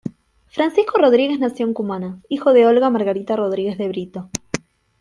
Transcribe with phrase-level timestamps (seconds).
[0.47, 4.31] Francisco Rodríguez nació en Cumana, hijo de Olga Margarita Rodríguez de Brito.